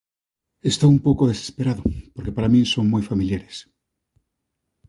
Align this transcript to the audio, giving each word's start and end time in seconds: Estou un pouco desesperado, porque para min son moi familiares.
Estou 0.71 0.89
un 0.95 0.99
pouco 1.07 1.29
desesperado, 1.31 1.83
porque 2.13 2.35
para 2.35 2.51
min 2.53 2.63
son 2.73 2.85
moi 2.93 3.03
familiares. 3.09 3.57